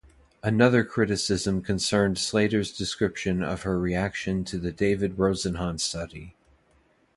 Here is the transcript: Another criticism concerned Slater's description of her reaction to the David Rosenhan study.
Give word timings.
Another 0.41 0.83
criticism 0.83 1.61
concerned 1.61 2.17
Slater's 2.17 2.75
description 2.75 3.43
of 3.43 3.61
her 3.61 3.77
reaction 3.79 4.43
to 4.45 4.57
the 4.57 4.71
David 4.71 5.17
Rosenhan 5.19 5.79
study. 5.79 6.35